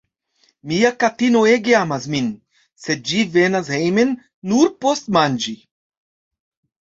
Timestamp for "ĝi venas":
3.11-3.69